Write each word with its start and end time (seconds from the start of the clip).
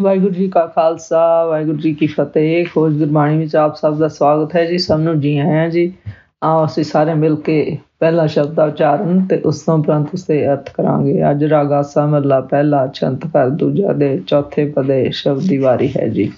ਵਾਹਿਗੁਰੂ 0.00 0.30
ਜੀ 0.30 0.48
ਕਾ 0.48 0.66
ਖਾਲਸਾ, 0.66 1.44
ਵਾਹਿਗੁਰੂ 1.44 1.78
ਜੀ 1.78 1.94
ਕੀ 1.94 2.06
ਫਤਿਹ। 2.06 2.66
ਖੋਜ 2.74 2.98
ਗੁਰਬਾਣੀ 2.98 3.38
ਵਿੱਚ 3.38 3.56
ਆਪ 3.56 3.76
ਸਭ 3.76 3.96
ਦਾ 3.96 4.08
ਸਵਾਗਤ 4.08 4.56
ਹੈ 4.56 4.64
ਜੀ, 4.64 4.78
ਸਭ 4.78 4.98
ਨੂੰ 4.98 5.20
ਜੀ 5.20 5.38
ਆਇਆਂ 5.38 5.68
ਜੀ। 5.68 5.92
ਆਓ 6.42 6.64
ਅਸੀਂ 6.64 6.84
ਸਾਰੇ 6.84 7.14
ਮਿਲ 7.14 7.36
ਕੇ 7.36 7.78
ਪਹਿਲਾ 8.00 8.26
ਸ਼ਬਦ 8.26 8.54
ਦਾ 8.54 8.64
ਉਚਾਰਨ 8.64 9.26
ਤੇ 9.26 9.40
ਉਸ 9.40 9.60
ਤੋਂ 9.60 9.78
ਉਪਰੰਤ 9.78 10.08
ਉਸ 10.14 10.26
ਦੇ 10.26 10.48
ਅਰਥ 10.48 10.70
ਕਰਾਂਗੇ। 10.72 11.30
ਅੱਜ 11.30 11.44
ਰਾਗਾਸਾ 11.44 12.06
ਮਹਲਾ 12.06 12.40
ਪਹਿਲਾ 12.40 12.86
ਛੰਤ 12.86 13.26
ਕਰ 13.26 13.48
ਦੂਜਾ 13.48 13.92
ਦੇ 13.92 14.22
ਚੌਥੇ 14.26 14.70
ਪਦੇ 14.70 15.10
ਸ਼ਬਦ 15.10 15.42
ਦੀ 15.48 15.58
ਵਾਰੀ 15.58 15.88
ਹੈ 15.88 16.08
ਜੀ। 16.08 16.32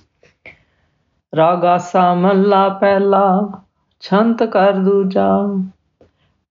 ਰਾਗਾਸਾ 1.37 2.15
ਮਹਲਾ 2.15 2.69
ਪਹਿਲਾ, 2.69 3.53
ਛੰਤ 4.01 4.43
ਕਰ 4.43 4.73
ਦੂਜਾ। 4.73 5.61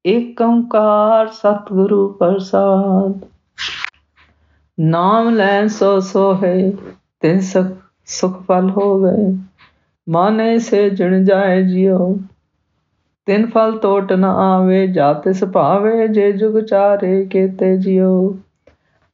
ਏਕ 0.07 0.41
ਓੰਕਾਰ 0.41 1.27
ਸਤਿਗੁਰੂ 1.27 2.07
ਪ੍ਰਸਾਦ। 2.13 3.34
ਨਾਮ 4.79 5.29
ਲੈਣ 5.29 5.67
ਸੋ 5.67 5.99
ਸੋਹੇ, 5.99 6.73
ਤਿਨ 7.19 7.39
ਸੁਖ 7.39 7.65
ਸੁਖ 8.05 8.41
ਫਲ 8.41 8.69
ਹੋਵੇ। 8.69 9.37
ਮਾਨੇ 10.09 10.59
ਸੇ 10.59 10.89
ਜਣ 10.89 11.23
ਜਾਏ 11.23 11.63
ਜਿਉ, 11.63 12.17
ਤਿਨ 13.25 13.45
ਫਲ 13.45 13.77
ਟੋਟ 13.77 14.13
ਨ 14.13 14.23
ਆਵੇ 14.23 14.87
ਜਾਤੇ 14.87 15.33
ਸੁਭਾਵੇ 15.33 16.07
ਜੇ 16.07 16.31
ਜੁਗ 16.31 16.59
ਚਾਰੇ 16.59 17.25
ਕੇਤੇ 17.25 17.77
ਜਿਉ। 17.77 18.37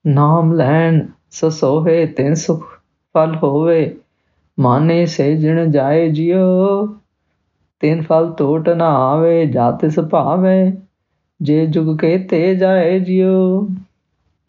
ਨਾਮ 0.08 0.54
ਲੈਣ 0.54 1.06
ਸੋ 1.32 1.50
ਸੋਹੇ, 1.50 2.06
ਤਿਨ 2.06 2.34
ਸੁਖ 2.34 2.66
ਫਲ 3.14 3.36
ਹੋਵੇ, 3.36 3.96
ਮਾਨੇ 4.60 5.06
ਸੇ 5.06 5.38
ਜਣ 5.38 5.72
ਜਾਏ 5.72 6.10
ਜਿਉ। 6.10 6.88
ਤਿਨ 7.80 8.02
ਫਲ 8.02 8.34
ਟੋਟ 8.38 8.70
ਨ 8.70 8.82
ਆਵੇ 8.82 9.46
ਜਾਤੇ 9.46 9.90
ਸੁਭਾਵੇ 9.90 10.74
ਜੇ 11.42 11.66
ਜੁਗ 11.66 11.98
ਕੇਤੇ 11.98 12.56
ਜਾਏ 12.56 13.00
ਜਿਉ। 13.00 13.68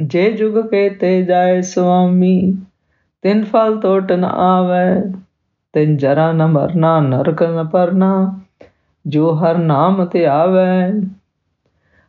ਜੇ 0.00 0.32
ਜੁਗ 0.32 0.66
ਕੇਤੇ 0.68 1.22
ਜਾਏ 1.22 1.62
ਸੁਆਮੀ, 1.62 2.56
ਤਿਨ 3.22 3.44
ਫਲ 3.44 3.80
ਟੋਟ 3.80 4.12
ਨ 4.12 4.24
ਆਵੇ, 4.24 5.12
ਤਿਨ 5.72 5.96
ਜਰਾ 5.96 6.32
ਨ 6.32 6.46
ਮਰਨਾ, 6.46 7.00
ਨਰਕ 7.00 7.42
ਨ 7.42 7.68
ਪਰਨਾ, 7.68 8.40
ਜੋ 9.06 9.34
ਹਰ 9.34 9.58
ਨਾਮ 9.58 10.04
ਤੇ 10.04 10.26
ਆਵੇ। 10.26 11.00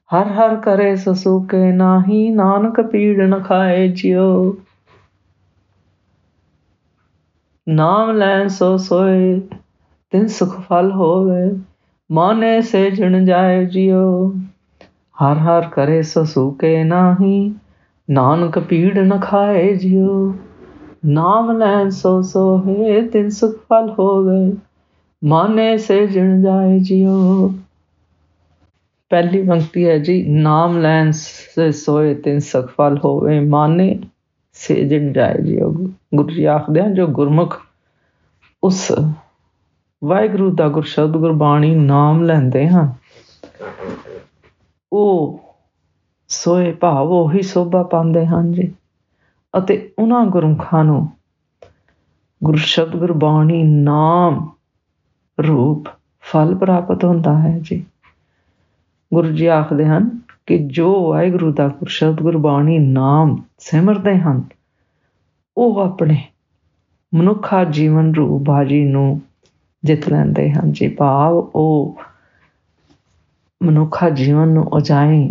ਹਰ 0.10 0.28
ਹਰ 0.28 0.56
ਕਰੇ 0.56 0.96
ਸੋ 0.96 1.14
ਸੁਕੇ 1.14 1.72
ਨਾਹੀ, 1.72 2.30
ਨਾਨਕ 2.30 2.82
ਪੀੜ 2.82 3.22
ਨ 3.22 3.40
ਖਾਏ 3.40 3.88
ਜਿਉ। 3.88 4.56
ਨਾਮ 7.70 8.12
ਲੈਣ 8.12 8.48
ਸੋ 8.48 8.78
ਸੋਏ, 8.78 9.40
ਤਿਨ 10.12 10.28
ਸੁਖ 10.28 10.60
ਫਲ 10.60 10.92
ਹੋਵੇ, 10.92 11.60
ਮਾਨੇ 12.12 12.62
ਸੇ 12.62 12.92
ਜਣ 12.92 13.26
ਜਾਏ 13.26 13.66
ਜਿਉ। 13.66 14.34
ਹਰ 15.16 15.38
ਹਰ 15.38 15.70
ਕਰੇ 15.72 16.02
ਸੋ 16.02 16.24
ਸੁਕੇ 16.24 16.84
ਨਾਹੀ 16.84 17.56
ਨਾਨਕ 18.10 18.60
ਪੀੜ 18.60 19.00
ਨ 19.00 19.20
ਖਾਏ 19.20 19.74
ਜਿਉ, 19.76 20.34
ਨਾਮ 21.06 21.58
ਲੈਣ 21.58 21.90
ਸੋ 21.90 22.22
ਸੋਹੇ, 22.22 23.02
ਤਿਨ 23.02 23.30
ਸੁਖ 23.30 23.56
ਫਲ 23.70 23.90
ਹੋਵੇ, 24.00 24.58
ਮਾਨੇ 25.24 25.78
ਸੇ 25.78 26.08
ਜਣ 26.08 26.42
ਜਾਏ 26.42 26.80
ਜਿਉ। 26.80 27.50
ਪਹਿਲੀ 29.10 29.42
ਪੰਕਤੀ 29.48 29.88
ਹੈ 29.88 29.98
ਜੀ, 29.98 30.24
ਨਾਮ 30.30 30.78
ਲੈਣ 30.78 31.12
ਸੇ 31.12 31.72
ਸੋਏ 31.72 32.14
ਤਿਨ 32.16 32.40
ਸੁਖ 32.40 32.66
ਫਲ 32.66 33.00
ਹੋਵੇ, 33.06 33.40
ਮਾਨੇ 33.40 34.00
ਸੇ 34.54 34.84
ਜਣ 34.84 35.14
ਜਾਏ 35.14 35.42
ਜਿਉ। 35.42 35.72
ਗੁਰੂ 36.16 36.30
ਜੀ 36.30 36.46
ਆਖਦੇ 36.46 36.82
ਹਨ, 36.82 36.94
ਜੋ 36.94 37.08
ਗੁਰਮੁਖ, 37.08 37.62
ਉਸ 38.64 38.92
ਵਾਹਿਗੁਰੂ 40.04 40.56
ਦਾ 40.56 40.68
ਗੁਰਸ਼ਬਦ 40.68 41.18
ਗੁਰਬਾਣੀ 41.18 41.76
ਨਾਮ 41.76 42.24
ਲੈਂਦੇ 42.24 42.68
ਹਨ, 42.68 42.94
ਉਹ 44.94 45.40
ਸੋਏ 46.34 46.72
ਭਾਵ 46.72 47.08
ਉਹੀ 47.12 47.42
ਸੋਭਾ 47.42 47.84
ਪਾਉਂਦੇ 47.84 48.26
ਹਨ 48.26 48.52
ਜੀ। 48.52 48.74
ਅਤੇ 49.58 49.94
ਉਹਨਾਂ 50.00 50.26
ਗੁਰਮੁਖਾਂ 50.26 50.84
ਨੂੰ 50.84 51.10
ਗੁਰੂ 52.44 52.58
ਸ਼ਬਦ 52.58 52.96
ਗੁਰਬਾਣੀ 52.96 53.64
ਨਾਮ 53.64 54.50
ਰੂਪ 55.48 55.88
ਫਲ 56.22 56.56
ਪ੍ਰਾਪਤ 56.56 57.06
ਹੁੰਦਾ 57.06 57.40
ਹੈ 57.40 57.60
ਜੀ। 57.62 57.86
ਗੁਰੂ 59.14 59.28
ਜੀ 59.28 59.46
ਆਖਦੇ 59.46 59.86
ਹਨ 59.86 60.20
ਕਿ 60.46 60.58
ਜੋ 60.58 61.10
ਵਾਹਿਗੁਰੂ 61.10 61.54
ਦਾ 61.54 61.68
ਗੁਰਸ਼ਬਦ 61.68 62.22
ਗੁਰਬਾਣੀ 62.22 62.80
ਨਾਮ 62.80 63.42
ਸਿਮਰਦੇ 63.58 64.18
ਹਨ, 64.18 64.44
ਉਹ 65.58 65.80
ਆਪਣੇ 65.80 66.24
ਮਨੁੱਖਾ 67.16 67.64
ਜੀਵਨ 67.64 68.16
ਰੂਪ 68.16 68.42
ਬਾਜੀ 68.46 68.86
ਨੂੰ 68.86 69.22
ਜਿੱਤ 69.84 70.10
ਲੈਂਦੇ 70.10 70.52
ਹਨ 70.52 70.72
ਜੀ। 70.72 70.88
ਭਾਵ 70.88 71.34
ਉਹ 71.56 71.98
ਮਨੁੱਖਾ 73.64 74.10
ਜੀਵਨ 74.10 74.48
ਨੂੰ 74.48 74.64
ਉਜਾਈ 74.64 75.30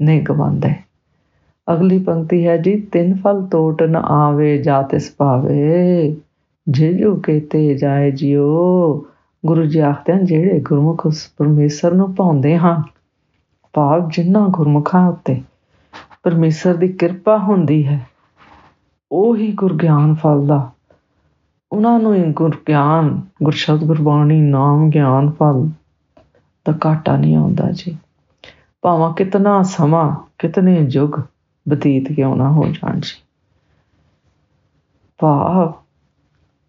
ਨਹੀਂ 0.00 0.22
ਗਵਾਉਂਦੇ। 0.22 0.74
ਅਗਲੀ 1.68 1.98
ਪੰਕਤੀ 1.98 2.46
ਹੈ 2.46 2.56
ਜੀ, 2.56 2.80
ਤਿੰਨ 2.92 3.14
ਫਲ 3.14 3.42
ਤੋਟ 3.42 3.82
ਨ 3.82 3.96
ਆਵੇ 3.96 4.56
ਜਾਤਿਸ 4.58 5.10
ਪਾਵੇ 5.10 6.16
ਜੇ 6.66 6.92
ਜੋ 6.92 7.14
ਕੇਤੇ 7.16 7.74
ਜਾਏ 7.74 8.10
ਜਿਉ। 8.10 9.04
ਗੁਰੂ 9.46 9.64
ਜੀ 9.64 9.78
ਆਖਦੇ 9.78 10.12
ਹਨ, 10.12 10.24
ਜਿਹੜੇ 10.24 10.60
ਗੁਰਮੁਖ 10.60 11.06
ਉਸ 11.06 11.28
ਪਰਮੇਸ਼ਰ 11.38 11.92
ਨੂੰ 11.92 12.14
ਪਾਉਂਦੇ 12.14 12.56
ਹਨ 12.58 12.82
ਭਾਵ 13.74 14.08
ਜਿਨ੍ਹਾਂ 14.08 14.48
ਗੁਰਮੁਖਾਂ 14.48 15.06
ਉੱਤੇ 15.08 15.40
ਪਰਮੇਸ਼ਰ 16.22 16.74
ਦੀ 16.74 16.88
ਕਿਰਪਾ 16.88 17.36
ਹੁੰਦੀ 17.38 17.86
ਹੈ, 17.86 18.00
ਉਹ 19.12 19.36
ਹੀ 19.36 19.52
ਗੁਰਗਿਆਨ 19.52 20.14
ਫਲਦਾ 20.14 20.70
ਉਹਨਾਂ 21.72 21.98
ਨੂੰ 22.00 22.16
ਇਹ 22.16 22.32
ਗੁਰਗਿਆਨ, 22.32 23.20
ਗੁਰਸ਼ਬਦ 23.42 23.84
ਗੁਰਬਾਣੀ 23.84 24.40
ਨਾਮ 24.40 24.88
ਗਿਆਨ 24.90 25.30
ਫਲ 25.30 25.68
ਦਾ 26.66 26.72
ਘਾਟਾ 26.86 27.16
ਨਹੀਂ 27.16 27.36
ਆਉਂਦਾ 27.36 27.70
ਜੀ। 27.70 27.96
ਭਾਵੇਂ 28.84 29.14
ਕਿਤਨਾ 29.14 29.62
ਸਮਾਂ, 29.62 30.16
ਕਿਤਨੇ 30.38 30.86
ਯੁਗ 30.90 31.10
ਬਤੀਤ 31.68 32.12
ਕਿਉਂ 32.12 32.36
ਨਾ 32.36 32.50
ਹੋ 32.50 32.64
ਜਾਣ 32.66 33.00
ਜੀ। 33.00 33.22
ਭਾਵ 35.18 35.72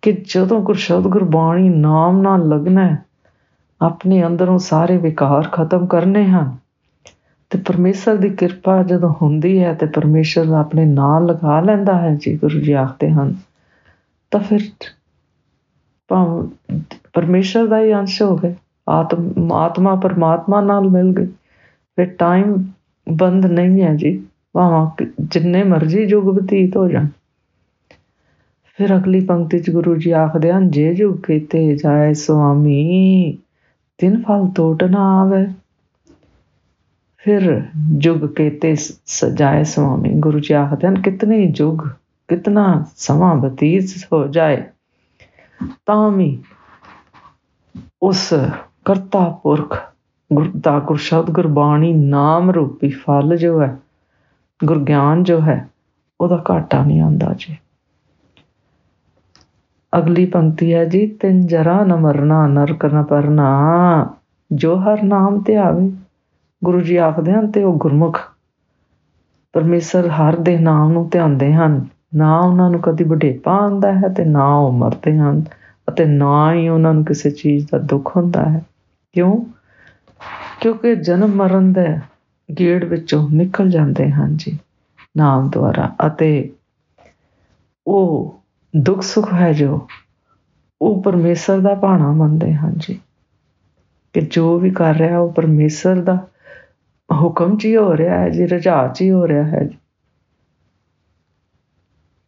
ਕਿ 0.02 0.12
ਜਦੋਂ 0.12 0.62
ਗੁਰਸ਼ਬਦ 0.62 1.04
ਗੁਰਬਾਣੀ 1.04 1.70
ਨਾਮ 1.70 2.22
ਨਾਲ 2.22 2.48
ਲੱਗਣਾ 2.48 2.98
ਆਪਣੇ 3.82 4.26
ਅੰਦਰੋਂ 4.26 4.60
ਸਾਰੇ 4.60 4.98
ਵਿਕਾਰ 4.98 5.50
ਖਤਮ 5.52 5.86
ਕਰਨੇ 5.86 6.26
ਹਨ। 6.26 6.58
ਤੇ 7.50 7.58
ਪਰਮੇਸ਼ਰ 7.58 8.16
ਦੀ 8.16 8.30
ਕਿਰਪਾ 8.30 8.84
ਜਦੋਂ 8.84 9.14
ਹੁੰਦੀ 9.22 9.64
ਹੈ 9.64 9.74
ਤੇ 9.74 9.86
ਪਰਮੇਸ਼ਰ 9.86 10.50
ਆਪਣੇ 10.50 10.86
ਨਾਲ 10.86 11.26
ਲਗਾ 11.26 11.60
ਲੈਂਦਾ 11.60 12.02
ਹੈ, 12.02 12.16
ਜੀ 12.16 12.38
ਗੁਰੂ 12.38 12.60
ਜੀ 12.60 12.72
ਆਖਦੇ 12.72 13.10
ਹਨ, 13.10 13.36
ਤਾਂ 14.32 14.40
ਫਿਰ 14.40 14.60
ਭਾਵ 16.08 16.50
ਪਰਮੇਸ਼ਰ 17.14 17.68
ਦਾ 17.68 17.80
ਹੀ 17.80 17.94
ਅੰਸ਼ 17.94 18.22
ਹੋ 18.22 18.38
ਗਏ, 18.38 18.56
ਆਤਮ, 18.90 19.54
ਆਤਮਾ 19.54 19.96
ਪਰਮਾਤਮਾ 19.96 20.62
ਨਾਲ 20.62 20.82
ਮਿਲ 20.82 21.14
ਗਈ। 21.14 21.32
ਫਿਰ 21.96 22.06
ਟਾਈਮ 22.06 22.66
ਬੰਦ 23.12 23.46
ਨਹੀਂ 23.46 23.82
ਹੈ 23.84 23.96
ਜੀ। 23.96 24.24
ਭਾਵੇਂ 24.54 25.08
ਜਿੰਨੇ 25.22 25.64
ਮਰਜ਼ੀ 25.64 26.04
ਯੁੱਗ 26.04 26.26
ਬਤੀਤ 26.26 26.78
ਹੋ 26.78 26.88
ਜਾਣ। 26.90 27.08
ਫਿਰ 28.78 28.96
ਅਗਲੀ 28.98 29.20
ਪੰਕਤੀ 29.26 29.60
ਚ 29.60 29.70
ਗੁਰੂ 29.70 29.96
ਜੀ 29.96 30.12
ਆਖਦੇ 30.12 30.52
ਹਨ, 30.52 30.70
ਜੇ 30.72 30.94
ਜੁਗ 30.96 31.18
ਕੀਤੇ 31.18 31.76
ਜਾਏ 31.76 32.14
ਸੁਆਮੀ, 32.14 33.38
ਤਿੰਨ 33.98 34.22
ਫਲ 34.22 34.48
ਟੋਟ 34.56 34.84
ਨਾ 34.84 35.22
ਆਵੇ। 35.22 35.48
ਫਿਰ 37.18 37.64
ਜੁਗ 37.98 38.28
ਕੀਤੇ 38.28 38.76
ਸਜਾਏ 39.06 39.64
ਸੁਆਮੀ। 39.64 40.10
ਗੁਰੂ 40.10 40.40
ਜੀ 40.40 40.54
ਆਖਦੇ 40.54 40.88
ਹਨ, 40.88 41.02
ਕਿਤਨੇ 41.02 41.54
ਯੁਗ, 41.58 41.78
ਕਿਤਨਾ 42.28 42.86
ਸਮਾਂ 42.96 43.36
ਬਤੀਤ 43.36 43.84
ਹੋ 44.14 44.28
ਜਾਏ, 44.28 44.64
ਤਾਂ 45.86 46.12
ਵੀ 46.12 46.44
ਉਸ 48.02 48.34
ਕਰਤਾ 48.86 49.40
ਪੁਰਖ 49.44 49.95
ਗੁਰਦਾ 50.36 50.80
ਗੁਰਸ਼ਬਦ 50.80 51.32
ਗੁਰਬਾਣੀ 51.32 51.94
ਨਾਮ 51.94 52.52
ਰੂਪੀ 52.52 52.90
ਫਲ 52.90 53.38
ਜੋ 53.38 53.62
ਹੈ 53.62 53.78
ਗੁਰਗਿਆਨ 54.66 55.24
ਜੋ 55.24 55.42
ਹੈ, 55.42 55.68
ਉਹਦਾ 56.22 56.44
ਘਾਟਾ 56.52 56.84
ਨਹੀਂ 56.84 57.02
ਆਉਂਦਾ 57.02 57.36
ਜੀ। 57.38 57.58
ਅਗਲੀ 59.98 60.26
ਪੰਕਤੀ 60.26 60.74
ਹੈ 60.74 60.86
ਜੀ, 60.86 61.08
ਤਿੰਨ 61.08 61.48
ਜਰਾ 61.48 61.84
ਨ 61.84 61.96
ਮਰਨਾ, 61.96 62.48
ਨਰਕ 62.48 62.86
ਨ 62.86 63.04
ਪਰਨਾ, 63.04 64.10
ਜੋ 64.54 64.76
ਹਰ 64.76 65.04
ਨਾਮ 65.04 65.42
ਤੇ 65.42 65.56
ਆਵੇ, 65.56 65.92
ਗੁਰੂ 66.64 66.82
ਜੀ 66.82 66.96
ਆਖਦੇ 66.98 67.32
ਹਨ 67.32 67.52
ਤੇ 67.52 67.64
ਉਹ 67.64 67.78
ਗੁਰਮੁਖ। 67.78 68.20
ਪਰਮੇਸ਼ਰ 69.54 70.08
ਹਰ 70.10 70.36
ਦੇ 70.36 70.58
ਨਾਮ 70.58 70.92
ਨੂੰ 70.92 71.10
ਧਿਆਉਂਦੇ 71.10 71.54
ਹਨ। 71.54 71.86
ਨਾ 72.16 72.40
ਉਹਨਾਂ 72.40 72.70
ਨੂੰ 72.70 72.80
ਕਦੀ 72.80 73.04
ਬੁਢੇਪਾ 73.04 73.58
ਆਉਂਦਾ 73.58 73.94
ਹੈ 73.94 74.08
ਤੇ 74.08 74.26
ਨਾ 74.26 74.56
ਉਹ 74.56 74.72
ਮਰਦੇ 74.72 75.18
ਹਨ 75.18 75.44
ਅਤੇ 75.90 76.06
ਨਾ 76.06 76.54
ਹੀ 76.54 76.70
ਉਹਨਾਂ 76.70 76.94
ਨੂੰ 76.94 77.06
ਕਿਸੇ 77.06 77.32
ਚੀਜ਼ 77.32 77.68
ਦਾ 77.72 77.78
ਦੁੱਖ 77.78 78.18
ਹੁੰਦਾ 78.18 78.46
ਹੈ। 78.46 78.66
ਕਿਉਂ? 79.14 79.46
ਕਿਉਂਕਿ 80.62 80.96
ਜਨਮ 80.96 81.28
ਮਰਨ 81.28 81.74
ਦੇ 81.74 81.98
ਗੇੜ 82.60 82.84
ਵਿੱਚੋਂ 82.84 83.30
ਨਿਕਲ 83.30 83.70
ਜਾਂਦੇ 83.70 84.12
ਹਨ 84.12 84.38
ਜੀ, 84.38 84.58
ਨਾਮ 85.18 85.50
ਦੁਆਰਾ। 85.50 85.96
ਅਤੇ 86.08 86.52
ਉਹ 87.88 88.40
ਦੁੱਖ 88.78 89.02
ਸੁਖ 89.02 89.34
ਹੈ 89.34 89.54
ਜੋ 89.54 89.88
ਉਹ 90.82 91.04
ਪਰਮੇਸ਼ਰ 91.04 91.60
ਦਾ 91.60 91.74
ਭਾਣਾ 91.74 92.12
ਮੰਨਦੇ 92.12 92.54
ਹਨ 92.54 92.74
ਜੀ। 92.78 93.00
ਕਿ 94.14 94.22
ਜੋ 94.22 94.60
ਵੀ 94.60 94.70
ਕਰ 94.70 94.96
ਰਿਹਾ, 94.96 95.20
ਉਹ 95.20 95.34
ਪਰਮੇਸ਼ਰ 95.34 96.02
ਦਾ 96.02 96.28
ਹੁਕਮ 97.14 97.58
'ਚ 97.58 97.66
ਹੀ 97.66 97.78
ਹੋ 97.78 97.98
ਰਿਹਾ 97.98 98.20
ਹੈ 98.20 98.30
ਜੀ 98.30 98.48
ਰਜਾ 98.48 98.88
'ਚ 98.88 99.02
ਹੀ 99.02 99.12
ਹੋ 99.12 99.28
ਰਿਹਾ 99.28 99.44
ਹੈ 99.44 99.64
ਜੀ। 99.64 99.78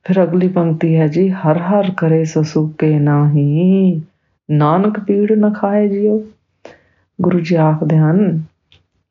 ਫਿਰ 0.04 0.24
ਅਗਲੀ 0.24 0.48
ਪੰਕਤੀ 0.48 0.96
ਹੈ 0.96 1.08
ਜੀ, 1.08 1.30
ਹਰ 1.30 1.58
ਹਰ 1.58 1.92
ਕਰੇ 1.98 2.26
ਸੋ 2.26 2.44
ਸੁਕੇ 2.44 3.00
ਨਾਹੀ, 3.00 4.02
ਨਾਨਕ 4.52 5.00
ਪੀੜ 5.00 5.32
ਨ 5.32 5.54
ਖਾਏ 5.54 5.90
ਜਿਉ। 5.90 6.24
ਗੁਰੂ 7.22 7.40
ਜੀ 7.40 7.56
ਆਖਦੇ 7.56 7.98
ਹਨ 7.98 8.44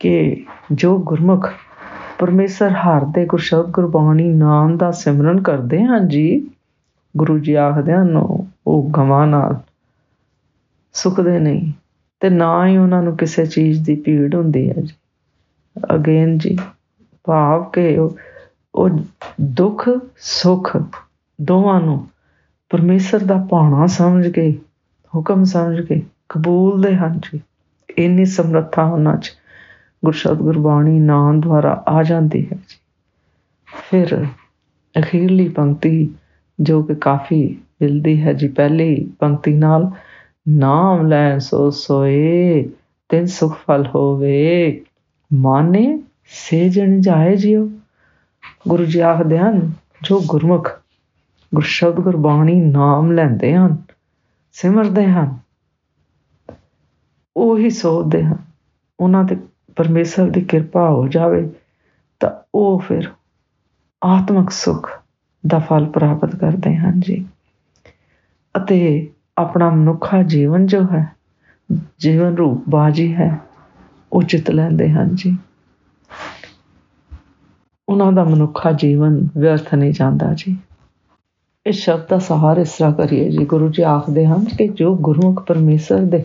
ਕਿ 0.00 0.44
ਜੋ 0.72 0.98
ਗੁਰਮੁਖ 0.98 1.48
ਪਰਮੇਸ਼ਰ 2.18 2.70
ਹਰ 2.72 3.04
ਦੇ 3.04 3.26
ਗੁਰਸ਼ਬਦ 3.26 3.70
ਗੁਰਬਾਣੀ 3.70 4.28
ਨਾਮ 4.32 4.76
ਦਾ 4.76 4.90
ਸਿਮਰਨ 4.90 5.40
ਕਰਦੇ 5.42 5.82
ਹਨ 5.84 6.08
ਜੀ, 6.08 6.50
ਗੁਰੂ 7.16 7.38
ਜੀ 7.38 7.54
ਆਖਦੇ 7.54 7.92
ਹਨ, 7.92 8.16
ਉਹ 8.66 8.90
ਗਵਾਂ 8.90 9.26
ਨਾਲ 9.26 9.56
ਸੁਖਦੇ 10.92 11.38
ਨਹੀਂ 11.38 11.72
ਤੇ 12.20 12.28
ਨਾ 12.30 12.66
ਹੀ 12.66 12.76
ਉਹਨਾਂ 12.76 13.02
ਨੂੰ 13.02 13.16
ਕਿਸੇ 13.16 13.46
ਚੀਜ਼ 13.46 13.84
ਦੀ 13.84 13.96
ਪੀੜ 13.96 14.34
ਹੁੰਦੀ 14.34 14.68
ਹੈ 14.68 14.74
ਜੀ। 14.74 14.94
ਅਗੇਨ 15.94 16.38
ਜੀ, 16.38 16.58
ਭਾਵ 17.24 17.64
ਕਿ 17.64 17.98
ਉਹ 18.74 18.90
ਦੁੱਖ, 19.40 19.88
ਸੁੱਖ 20.18 20.76
ਦੋਵਾਂ 21.40 21.80
ਨੂੰ 21.80 22.08
ਪਰਮੇਸ਼ਰ 22.70 23.18
ਦਾ 23.18 23.46
ਭਾਣਾ 23.50 23.86
ਸਮਝ 23.86 24.28
ਕੇ, 24.28 24.58
ਹੁਕਮ 25.16 25.44
ਸਮਝ 25.44 25.80
ਕੇ 25.80 26.02
ਕਬੂਲਦੇ 26.28 26.96
ਹਨ 26.96 27.20
ਜੀ। 27.20 27.40
ਇੰਨੀ 27.98 28.24
ਸਮਰੱਥਾ 28.24 28.84
ਉਹਨਾਂ 28.84 29.16
'ਚ 29.16 29.32
ਗੁਰਸ਼ਬਦ 30.04 30.36
ਗੁਰਬਾਣੀ 30.36 31.00
ਨਾਮ 31.00 31.40
ਦੁਆਰਾ 31.40 31.84
ਆ 31.88 32.02
ਜਾਂਦੀ 32.02 32.46
ਹੈ 32.52 32.56
ਜੀ। 32.56 32.78
ਫਿਰ 33.90 34.26
ਅਖੀਰਲੀ 34.98 35.48
ਪੰਕਤੀ 35.48 36.14
ਜੋ 36.60 36.82
ਕਿ 36.82 36.94
ਕਾਫੀ 36.94 37.58
ਮਿਲਦੀ 37.82 38.22
ਹੈ 38.22 38.32
ਜੀ, 38.32 38.48
ਪਹਿਲੀ 38.48 39.10
ਪੰਕਤੀ 39.18 39.54
ਨਾਲ, 39.54 39.90
ਨਾਮ 40.48 41.06
ਲੈ 41.06 41.38
ਸੋ 41.38 41.70
ਸੋਏ, 41.70 42.70
ਤਿੰਨ 43.08 43.26
ਸੁਖ 43.26 43.58
ਫਲ 43.66 43.86
ਹੋਵੇ, 43.94 44.84
ਮਾਨੇ 45.32 46.02
ਸੇਜਣ 46.24 47.00
ਜਾਏ 47.00 47.36
ਜਿਉ। 47.36 47.70
ਗੁਰੂ 48.68 48.84
ਜੀ 48.84 49.00
ਆਖਦੇ 49.00 49.38
ਹਨ, 49.38 49.72
ਜੋ 50.02 50.22
ਗੁਰਮੁਖ 50.26 50.70
ਗੁਰਸ਼ਬਦ 51.54 51.94
ਗੁਰਬਾਣੀ 51.94 52.60
ਨਾਮ 52.60 53.12
ਲੈਂਦੇ 53.12 53.54
ਹਨ, 53.54 53.76
ਸਿਮਰਦੇ 54.52 55.06
ਹਨ 55.06 55.45
ਉਹੀ 57.36 57.70
ਸੋਚਦੇ 57.70 58.22
ਹਨ। 58.22 58.38
ਉਹਨਾਂ 59.00 59.24
ਤੇ 59.24 59.36
ਪਰਮੇਸ਼ਰ 59.76 60.30
ਦੀ 60.30 60.40
ਕਿਰਪਾ 60.40 60.90
ਹੋ 60.90 61.08
ਜਾਵੇ 61.08 61.50
ਤਾਂ 62.20 62.30
ਉਹ 62.54 62.78
ਫਿਰ 62.78 63.08
ਆਤਮਿਕ 64.04 64.50
ਸੁਖ 64.50 64.90
ਦਾ 65.46 65.58
ਫਲ 65.58 65.84
ਪ੍ਰਾਪਤ 65.84 66.36
ਕਰਦੇ 66.36 66.76
ਹਨ 66.76 67.00
ਜੀ। 67.00 67.26
ਅਤੇ 68.56 69.10
ਆਪਣਾ 69.38 69.70
ਮਨੁੱਖਾ 69.70 70.22
ਜੀਵਨ 70.22 70.66
ਜੋ 70.66 70.82
ਹੈ, 70.82 71.12
ਜੀਵਨ 71.98 72.34
ਰੂਪ 72.34 72.64
ਬਾਜੀ 72.68 73.14
ਹੈ, 73.14 73.38
ਉਹ 74.12 74.22
ਜਿੱਤ 74.22 74.50
ਲੈਂਦੇ 74.50 74.90
ਹਨ 74.90 75.10
ਜੀ। 75.14 75.38
ਉਹਨਾਂ 77.88 78.12
ਦਾ 78.12 78.24
ਮਨੁੱਖਾ 78.24 78.72
ਜੀਵਨ 78.72 79.28
ਵਿਅਰਥ 79.38 79.74
ਨਹੀਂ 79.74 79.92
ਜਾਂਦਾ 79.92 80.34
ਜੀ। 80.34 80.56
ਇਸ 81.66 81.76
ਸ਼ਬਦ 81.76 82.08
ਦਾ 82.08 82.18
ਸਹਾਰਾ 82.18 82.60
ਇਸ 82.60 82.72
ਤਰ੍ਹਾਂ 82.72 82.92
ਕਰੀਏ 82.92 83.30
ਜੀ। 83.30 83.44
ਗੁਰੂ 83.44 83.68
ਜੀ 83.68 83.82
ਆਖਦੇ 83.82 84.26
ਹਨ 84.26 84.44
ਕਿ 84.44 84.68
ਜੋ 84.68 84.96
ਗੁਰਮੁਖ 84.96 85.42
ਪਰਮੇਸ਼ਰ 85.42 85.98
ਦੇ 85.98 86.24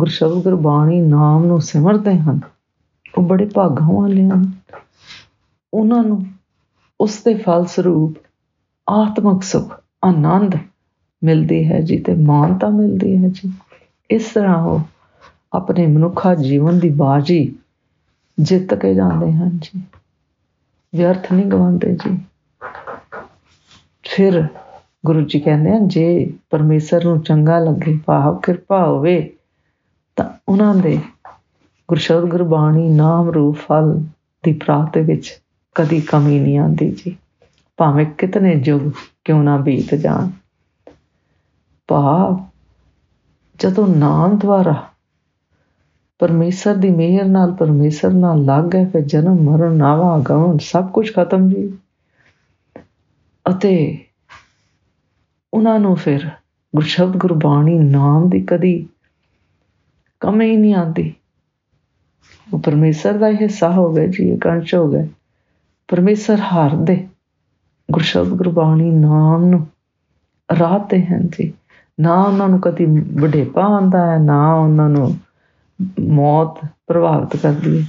ਗੁਰਸ਼ਬਦ 0.00 0.42
ਗੁਰਬਾਣੀ 0.42 1.00
ਨਾਮ 1.00 1.44
ਨੂੰ 1.44 1.60
ਸਿਮਰਦੇ 1.60 2.18
ਹਨ। 2.18 2.40
ਉਹ 3.18 3.22
ਬੜੇ 3.22 3.44
ਭਾਗਾਂ 3.54 3.92
ਵਾਲੇ 3.92 4.24
ਹਨ। 4.24 4.52
ਉਹਨਾਂ 5.74 6.04
ਨੂੰ 6.04 6.26
ਉਸ 7.00 7.22
ਦੇ 7.24 7.34
ਫਲ 7.34 7.66
ਸਰੂਪ 7.66 8.14
ਆਤਮਿਕ 8.90 9.42
ਸੁਖ, 9.42 9.80
ਆਨੰਦ 10.04 10.56
ਮਿਲਦੀ 11.24 11.68
ਹੈ 11.68 11.80
ਜੀ 11.80 11.98
ਤੇ 11.98 12.14
ਮਾਨਤਾ 12.14 12.68
ਮਿਲਦੀ 12.68 13.24
ਹੈ 13.24 13.28
ਜੀ। 13.28 13.52
ਇਸ 14.10 14.24
ਤਰ੍ਹਾਂ 14.24 14.62
ਉਹ 14.62 14.80
ਆਪਣੇ 15.52 15.86
ਮਨੁੱਖਾ 15.86 16.34
ਜੀਵਨ 16.34 16.78
ਦੀ 16.78 16.90
ਬਾਜੀ 16.90 17.56
ਜਿੱਤ 18.40 18.74
ਕੇ 18.74 18.94
ਜਾਂਦੇ 18.94 19.32
ਹਨ 19.32 19.58
ਜੀ। 19.62 19.82
ਵਿਅਰਥ 20.94 21.32
ਨਹੀਂ 21.32 21.46
ਗਵਾਉਂਦੇ 21.46 21.94
ਜੀ। 21.94 22.18
ਫਿਰ 24.02 24.46
ਗੁਰੂ 25.06 25.20
ਜੀ 25.20 25.40
ਕਹਿੰਦੇ 25.40 25.70
ਹਨ, 25.70 25.88
ਜੇ 25.88 26.32
ਪਰਮੇਸ਼ਰ 26.50 27.04
ਨੂੰ 27.04 27.20
ਚੰਗਾ 27.20 27.58
ਲੱਗੇ, 27.58 27.98
ਭਾਵ 28.06 28.40
ਕਿਰਪਾ 28.40 28.86
ਹੋਵੇ 28.86 29.22
ਤਾਂ 29.22 29.39
ਉਹਨਾਂ 30.50 30.74
ਦੇ 30.74 31.00
ਗੁਰਸ਼ਬਦ 31.88 32.24
ਗੁਰਬਾਣੀ 32.24 32.88
ਨਾਮ 32.88 33.30
ਰੂਪ 33.30 33.56
ਫਲ 33.56 34.04
ਦੀ 34.44 34.52
ਪ੍ਰਾਪਤੀ 34.52 35.00
ਵਿੱਚ 35.00 35.40
ਕਦੀ 35.74 36.00
ਕਮੀ 36.00 36.40
ਨਹੀਂ 36.40 36.58
ਆਉਂਦੀ 36.58 36.90
ਜੀ। 36.90 37.16
ਭਾਵੇਂ 37.76 38.06
ਕਿਤਨੇ 38.06 38.62
ਯੁੱਗ 38.64 38.90
ਕਿਉਂ 39.24 39.42
ਨਾ 39.42 39.56
ਬੀਤ 39.56 39.94
ਜਾਣ। 39.94 40.30
ਭਾਵ 41.88 42.44
ਜਦੋਂ 43.58 43.86
ਨਾਮ 43.88 44.38
ਦੁਆਰਾ 44.38 44.88
ਪਰਮੇਸ਼ਰ 46.18 46.74
ਦੀ 46.74 46.90
ਮਿਹਰ 46.90 47.24
ਨਾਲ 47.24 47.52
ਪਰਮੇਸ਼ਰ 47.52 48.12
ਨਾਲ 48.12 48.44
ਲੱਗ 48.44 48.64
ਗਏ, 48.64 48.84
ਫਿਰ 48.84 49.00
ਜਨਮ, 49.00 49.34
ਮਰਨ, 49.34 49.72
ਨਾਵਾ 49.72 50.18
ਗਵਨ 50.18 50.58
ਸਭ 50.58 50.90
ਕੁਝ 50.90 51.14
ਖਤਮ 51.14 51.48
ਜੀ। 51.48 51.78
ਅਤੇ 53.50 53.98
ਉਹਨਾਂ 55.54 55.80
ਨੂੰ 55.80 55.96
ਫਿਰ 55.96 56.28
ਗੁਰਸ਼ਬਦ 56.76 57.16
ਗੁਰਬਾਣੀ 57.16 57.78
ਨਾਮ 57.78 58.28
ਦੀ 58.28 58.40
ਕਦੀ 58.40 58.88
ਕਮੀ 60.20 60.56
ਨਹੀਂ 60.56 60.74
ਆਉਂਦੀ। 60.74 61.14
ਉਹ 62.52 62.58
ਪਰਮੇਸ਼ਰ 62.58 63.12
ਦਾ 63.12 63.30
ਹਿੱਸਾ 63.30 63.70
ਹੋ 63.70 63.92
ਗਏ 63.92 64.08
ਜੀ 64.08 64.32
ਇੱਕ 64.32 64.48
ਅੰਸ਼ 64.48 64.74
ਹੋ 64.74 64.90
ਗਏ 64.90 65.08
ਪਰਮੇਸ਼ਰ 65.88 66.40
ਹਰ 66.40 66.76
ਦੇ 66.76 67.08
ਗੁਰਸ਼ਬਦ 67.92 68.28
ਗੁਰਬਾਣੀ 68.28 68.90
ਨਾਮ 68.90 69.44
ਨੂੰ 69.44 69.66
ਰਾਹਤੇ 70.58 71.04
ਹਨ, 71.04 71.28
ਜੀ। 71.28 71.52
ਨਾ 72.00 72.22
ਉਹਨਾਂ 72.22 72.48
ਨੂੰ 72.48 72.60
ਕਦੀ 72.60 72.86
ਵਡੇਪਾ 73.20 73.62
ਆਉਂਦਾ 73.62 74.12
ਹੈ, 74.12 74.18
ਨਾ 74.18 74.54
ਉਹਨਾਂ 74.54 74.88
ਨੂੰ 74.88 75.16
ਮੌਤ 76.00 76.66
ਪ੍ਰਭਾਵਿਤ 76.86 77.36
ਕਰਦੀ 77.36 77.82
ਹੈ 77.82 77.86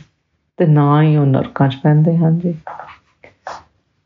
ਤੇ 0.57 0.65
ਨਾ 0.65 1.03
ਹੀ 1.03 1.17
ਉਹ 1.17 1.25
ਨਰਕਾਂ 1.25 1.67
'ਚ 1.67 1.75
ਪੈਂਦੇ 1.83 2.17
ਹਨ, 2.17 2.39
ਜੀ। 2.39 2.55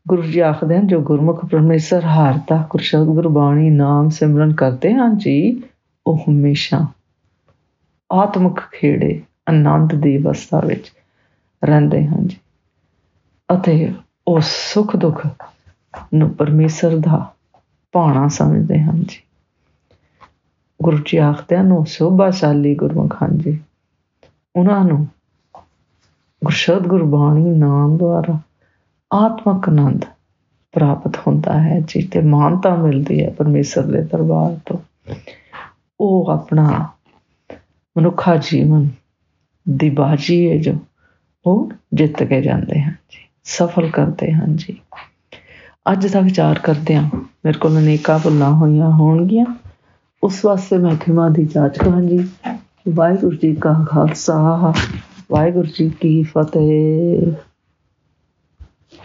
ਗੁਰੂ 0.07 0.21
ਜੀ 0.21 0.39
ਆਖਦੇ 0.39 0.77
ਹਨ, 0.77 0.87
ਜੋ 0.87 1.01
ਗੁਰਮੁਖ 1.01 1.45
ਪਰਮੇਸ਼ਰ 1.45 2.05
ਹਰ 2.05 2.39
ਦਾ 2.49 2.67
ਗੁਰਸ਼ਬਦ 2.69 3.05
ਗੁਰਬਾਣੀ 3.05 3.69
ਨਾਮ 3.69 4.09
ਸਿਮਰਨ 4.09 4.53
ਕਰਦੇ 4.53 4.93
ਹਨ, 4.93 5.17
ਜੀ, 5.17 5.63
ਉਹ 6.07 6.17
ਹਮੇਸ਼ਾ 6.29 6.87
ਆਤਮਿਕ 8.11 8.59
ਖੇੜੇ 8.71 9.21
ਆਨੰਦ 9.49 9.95
ਦੀ 9.95 10.17
ਅਵਸਥਾ 10.17 10.59
ਵਿੱਚ 10.59 10.91
ਰਹਿੰਦੇ 11.63 12.05
ਹਨ 12.07 12.27
ਜੀ। 12.27 12.37
ਅਤੇ 13.49 13.93
ਉਹ 14.27 14.39
ਸੁਖ 14.43 14.95
ਦੁੱਖ 14.95 15.27
ਨੂੰ 16.13 16.29
ਪਰਮੇਸ਼ਰ 16.29 16.97
ਦਾ 16.97 17.33
ਭਾਣਾ 17.91 18.27
ਸਮਝਦੇ 18.27 18.79
ਹਨ 18.79 19.03
ਜੀ। 19.03 19.21
ਗੁਰੂ 20.83 20.97
ਜੀ 21.05 21.17
ਆਖਦੇ 21.17 21.57
ਹਨ 21.57 21.71
ਉਹ 21.71 21.85
ਸੋਭਾਸ਼ਾਲੀ 21.85 22.75
ਗੁਰਮੁਖ 22.75 23.23
ਹਨ 23.23 23.37
ਜੀ, 23.37 23.59
ਉਹਨਾਂ 24.55 24.83
ਨੂੰ 24.85 25.07
ਗੁਰਸ਼ਬਦ 26.43 26.87
ਗੁਰਬਾਣੀ 26.87 27.43
ਨਾਮ 27.43 27.97
ਦੁਆਰਾ 27.97 28.39
ਆਤਮਕ 29.13 29.69
ਆਨੰਦ 29.69 30.05
ਪ੍ਰਾਪਤ 30.71 31.17
ਹੁੰਦਾ 31.27 31.61
ਹੈ 31.61 31.79
ਜੀ 31.79 32.01
ਤੇ 32.01 32.21
ਮਾਨਤਾ 32.21 32.75
ਮਿਲਦੀ 32.75 33.23
ਹੈ 33.23 33.29
ਪਰਮੇਸ਼ਰ 33.29 33.81
ਦੇ 33.81 34.01
ਦਰਬਾਰ 34.01 34.59
ਤੋਂ। 34.65 34.77
ਉਹ 35.99 36.29
ਆਪਣਾ 36.29 36.89
ਮਨੁੱਖਾ 37.97 38.35
ਜੀਵਨ 38.37 38.89
ਦੀ 39.69 39.89
ਬਾਜੀ 39.89 40.51
ਹੈ 40.51 40.57
ਜੋ 40.57 40.73
ਉਹ 41.45 41.71
ਜਿੱਤ 41.93 42.23
ਕੇ 42.23 42.41
ਜਾਂਦੇ 42.41 42.81
ਹਨ 42.81 42.91
ਜੀ, 42.91 43.25
ਸਫਲ 43.43 43.89
ਕਰਦੇ 43.89 44.31
ਹਨ 44.31 44.55
ਜੀ। 44.55 44.77
ਅੱਜ 45.91 46.07
ਦਾ 46.07 46.19
ਵਿਚਾਰ 46.19 46.59
ਕਰਦੇ 46.59 46.95
ਹਾਂ, 46.95 47.09
ਮੇਰੇ 47.45 47.57
ਕੋਲ 47.57 47.79
ਅਨੇਕਾਂ 47.79 48.19
ਭੁੱਲਾਂ 48.19 48.51
ਹੋਈਆਂ 48.51 48.89
ਹੋਣਗੀਆਂ। 48.89 49.45
ਉਸ 50.23 50.45
ਵਾਸਤੇ 50.45 50.77
ਮੈਂ 50.77 50.95
ਖਿਮਾ 50.95 51.29
ਦੀ 51.29 51.45
ਜਾਂਚ 51.45 51.77
ਕਰਾਂ 51.77 52.01
ਜੀ 52.01 52.29
ਵਾਹਿਗੁਰੂ 52.89 53.35
ਜੀ 53.35 53.55
ਕਾ 53.55 53.85
ਖਾਲਸਾ, 53.89 54.73
ਵਾਹਿਗੁਰੂ 55.31 55.67
ਜੀ 55.79 55.89
ਕੀ 55.89 56.23
ਫਤਿਹ। 56.23 57.31